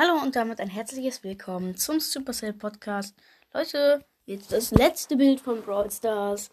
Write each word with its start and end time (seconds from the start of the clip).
Hallo 0.00 0.22
und 0.22 0.36
damit 0.36 0.60
ein 0.60 0.68
herzliches 0.68 1.24
Willkommen 1.24 1.76
zum 1.76 1.98
Supercell 1.98 2.52
Podcast. 2.52 3.16
Leute, 3.52 4.04
jetzt 4.26 4.52
das 4.52 4.70
letzte 4.70 5.16
Bild 5.16 5.40
von 5.40 5.60
Brawl 5.60 5.90
Stars. 5.90 6.52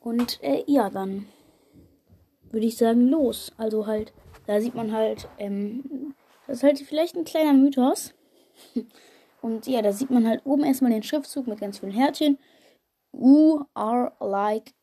Und 0.00 0.38
äh, 0.42 0.62
ja, 0.66 0.90
dann 0.90 1.24
würde 2.50 2.66
ich 2.66 2.76
sagen, 2.76 3.08
los. 3.08 3.52
Also 3.56 3.86
halt, 3.86 4.12
da 4.46 4.60
sieht 4.60 4.74
man 4.74 4.92
halt, 4.92 5.30
ähm, 5.38 6.14
das 6.46 6.58
ist 6.58 6.62
halt 6.62 6.78
vielleicht 6.80 7.16
ein 7.16 7.24
kleiner 7.24 7.54
Mythos. 7.54 8.12
Und 9.40 9.66
ja, 9.66 9.80
da 9.80 9.94
sieht 9.94 10.10
man 10.10 10.28
halt 10.28 10.44
oben 10.44 10.64
erstmal 10.64 10.92
den 10.92 11.02
Schriftzug 11.02 11.46
mit 11.46 11.58
ganz 11.58 11.78
vielen 11.78 11.92
Herzchen. 11.92 12.36
You 13.14 13.64
are 13.72 14.12
like 14.20 14.74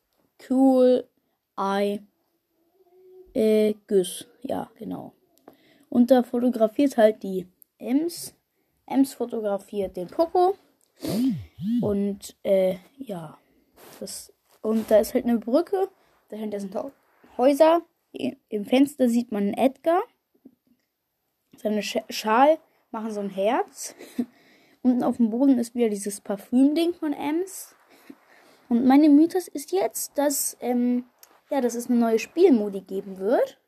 cool 0.50 1.08
I 1.56 2.02
äh, 3.36 3.76
Güss. 3.86 4.26
Ja, 4.42 4.72
genau. 4.74 5.14
Und 5.90 6.10
da 6.10 6.24
fotografiert 6.24 6.98
halt 6.98 7.22
die 7.22 7.46
Ems. 7.80 8.36
Ems 8.86 9.14
fotografiert 9.14 9.98
den 9.98 10.08
Poco. 10.08 10.56
Und 11.82 12.36
äh, 12.44 12.76
ja. 12.98 13.38
Das, 14.00 14.34
und 14.62 14.90
da 14.92 14.98
ist 14.98 15.14
halt 15.14 15.26
eine 15.26 15.40
Brücke. 15.40 15.90
Dahinter 16.30 16.60
sind 16.60 16.76
Häuser. 17.38 17.82
Im 18.12 18.66
Fenster 18.66 19.10
sieht 19.10 19.32
man 19.32 19.54
Edgar. 19.54 20.02
Seine 21.58 21.82
Sch 21.82 21.98
Schal 22.10 22.58
machen 22.92 23.12
so 23.12 23.20
ein 23.20 23.30
Herz. 23.30 23.96
Unten 24.82 25.04
auf 25.04 25.18
dem 25.18 25.30
Boden 25.30 25.58
ist 25.60 25.76
wieder 25.76 25.90
dieses 25.90 26.22
Parfüm-Ding 26.22 26.94
von 26.94 27.14
Ems. 27.14 27.76
Und 28.70 28.86
meine 28.86 29.10
Mythos 29.10 29.48
ist 29.48 29.72
jetzt, 29.72 30.18
dass, 30.18 30.56
ähm, 30.62 31.06
ja, 31.50 31.60
dass 31.60 31.76
es 31.76 31.90
eine 31.90 32.00
neue 32.00 32.20
Spielmodi 32.20 32.82
geben 32.82 33.18
wird. 33.18 33.60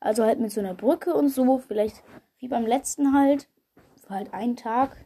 Also 0.00 0.24
halt 0.24 0.40
mit 0.40 0.50
so 0.50 0.60
einer 0.60 0.74
Brücke 0.74 1.14
und 1.14 1.28
so. 1.28 1.58
Vielleicht 1.58 2.02
wie 2.42 2.48
beim 2.48 2.66
letzten 2.66 3.14
halt. 3.14 3.48
Für 4.02 4.10
halt 4.10 4.34
einen 4.34 4.56
Tag. 4.56 4.96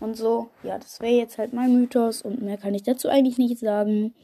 Und 0.00 0.14
so. 0.14 0.50
Ja, 0.62 0.78
das 0.78 1.00
wäre 1.00 1.16
jetzt 1.16 1.36
halt 1.36 1.52
mein 1.52 1.74
Mythos. 1.74 2.22
Und 2.22 2.40
mehr 2.40 2.56
kann 2.56 2.74
ich 2.74 2.84
dazu 2.84 3.08
eigentlich 3.08 3.38
nicht 3.38 3.58
sagen. 3.58 4.14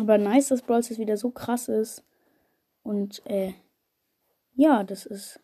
Aber 0.00 0.16
nice, 0.16 0.48
dass 0.48 0.62
Brawl 0.62 0.82
Stars 0.82 0.98
wieder 0.98 1.18
so 1.18 1.30
krass 1.30 1.68
ist. 1.68 2.02
Und, 2.82 3.24
äh, 3.26 3.52
ja, 4.54 4.82
das 4.84 5.04
ist 5.04 5.38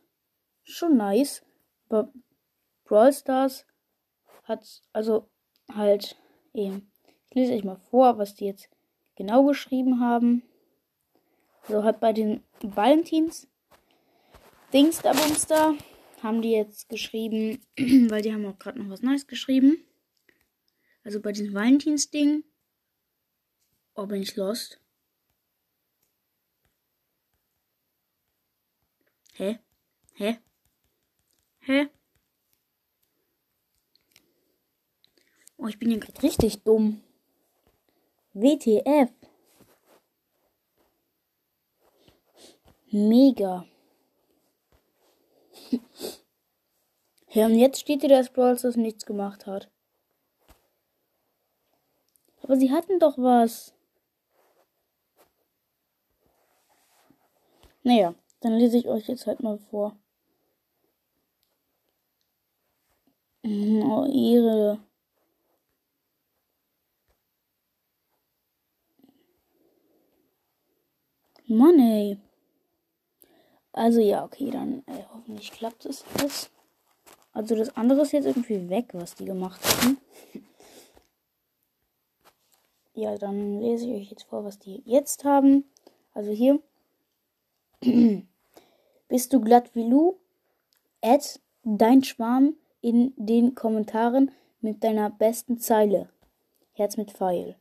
schon 0.63 0.97
nice. 0.97 1.45
Aber 1.89 2.11
Brawl 2.85 3.13
Stars 3.13 3.67
hat, 4.45 4.67
also 4.95 5.29
halt, 5.71 6.17
eben. 6.55 6.91
Ich 7.29 7.35
lese 7.35 7.53
euch 7.53 7.65
mal 7.65 7.77
vor, 7.77 8.17
was 8.17 8.35
die 8.35 8.47
jetzt 8.47 8.71
genau 9.17 9.45
geschrieben 9.45 10.01
haben. 10.01 10.45
So 11.69 11.85
hat 11.85 12.01
bei 12.01 12.15
den 12.15 12.43
Valentins 12.63 13.49
Dingsterbumster 14.75 15.79
haben 16.21 16.43
die 16.43 16.51
jetzt 16.51 16.89
geschrieben, 16.89 17.65
weil 18.11 18.23
die 18.23 18.33
haben 18.33 18.45
auch 18.45 18.59
gerade 18.59 18.83
noch 18.83 18.91
was 18.91 19.03
Neues 19.03 19.29
geschrieben. 19.29 19.87
Also 21.05 21.21
bei 21.21 21.31
diesem 21.31 21.55
Valentins-Ding. 21.55 22.43
Oh, 23.95 24.07
bin 24.07 24.21
ich 24.21 24.35
lost? 24.35 24.81
Hä? 29.35 29.61
Hä? 30.15 30.39
Hä? 31.61 31.89
Oh, 35.57 35.69
ich 35.69 35.79
bin 35.79 35.93
ja 35.93 35.99
gerade 35.99 36.21
richtig 36.21 36.65
dumm. 36.65 37.01
WTF. 38.33 39.13
Mega. 42.91 43.69
Ja, 47.35 47.47
und 47.47 47.59
jetzt 47.59 47.81
steht 47.81 48.01
hier, 48.01 48.09
dass 48.09 48.31
Brawl 48.33 48.57
Stars 48.59 48.77
nichts 48.77 49.05
gemacht 49.05 49.47
hat. 49.47 49.71
Aber 52.43 52.57
sie 52.57 52.71
hatten 52.71 52.99
doch 52.99 53.19
was. 53.19 53.75
Naja, 57.83 58.15
dann 58.41 58.59
lese 58.59 58.79
ich 58.79 58.89
euch 58.89 59.09
jetzt 59.09 59.27
halt 59.27 59.43
mal 59.43 59.59
vor. 59.59 59.97
Oh, 63.45 64.07
ihre. 64.11 64.79
Mann, 71.47 71.79
ey. 71.79 72.19
Also 73.73 74.01
ja, 74.01 74.25
okay, 74.25 74.51
dann 74.51 74.83
äh, 74.87 75.05
hoffentlich 75.13 75.51
klappt 75.53 75.85
es 75.85 76.05
jetzt. 76.23 76.54
Also 77.35 77.57
das 77.57 77.77
andere 77.77 78.03
ist 78.03 78.13
jetzt 78.13 78.27
irgendwie 78.27 78.71
weg, 78.71 78.91
was 78.93 79.17
die 79.17 79.25
gemacht 79.25 79.61
haben. 79.65 79.99
Ja, 82.95 83.19
dann 83.19 83.61
lese 83.61 83.87
ich 83.87 84.03
euch 84.03 84.11
jetzt 84.11 84.23
vor, 84.23 84.45
was 84.45 84.61
die 84.61 84.81
jetzt 84.87 85.25
haben. 85.25 85.65
Also 86.15 86.31
hier. 86.31 86.61
Bist 89.09 89.33
du 89.33 89.41
glatt 89.41 89.75
wie 89.75 89.83
Lu? 89.83 90.17
Add 91.03 91.41
dein 91.65 92.05
Schwarm 92.05 92.55
in 92.81 93.13
den 93.17 93.57
Kommentaren 93.57 94.31
mit 94.61 94.85
deiner 94.85 95.11
besten 95.11 95.59
Zeile. 95.59 96.09
Herz 96.73 96.97
mit 96.97 97.11
Pfeil. 97.11 97.57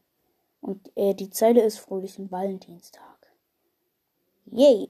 Und 0.62 0.92
äh, 0.96 1.16
die 1.16 1.32
Zeile 1.32 1.62
ist 1.64 1.80
fröhlichen 1.80 2.32
Valentinstag. 2.32 3.04
Yay! 4.46 4.90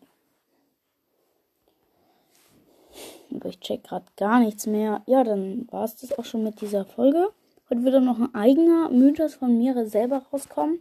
Aber 3.43 3.49
ich 3.49 3.59
check 3.59 3.83
gerade 3.83 4.05
gar 4.15 4.39
nichts 4.39 4.67
mehr. 4.67 5.01
Ja, 5.05 5.25
dann 5.25 5.67
war 5.69 5.83
es 5.83 5.97
das 5.97 6.17
auch 6.17 6.23
schon 6.23 6.45
mit 6.45 6.61
dieser 6.61 6.85
Folge. 6.85 7.27
Heute 7.69 7.83
wird 7.83 7.95
dann 7.95 8.05
noch 8.05 8.17
ein 8.17 8.33
eigener 8.33 8.89
Mythos 8.89 9.35
von 9.35 9.57
mir 9.57 9.85
selber 9.85 10.19
rauskommen. 10.31 10.79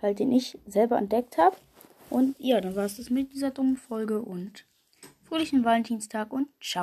Halt, 0.00 0.20
den 0.20 0.30
ich 0.30 0.56
selber 0.64 0.98
entdeckt 0.98 1.38
habe. 1.38 1.56
Und 2.08 2.36
ja, 2.38 2.60
dann 2.60 2.76
war 2.76 2.84
es 2.84 2.98
das 2.98 3.10
mit 3.10 3.32
dieser 3.32 3.50
dummen 3.50 3.76
Folge 3.76 4.22
und 4.22 4.64
fröhlichen 5.24 5.64
Valentinstag 5.64 6.32
und 6.32 6.46
ciao. 6.60 6.80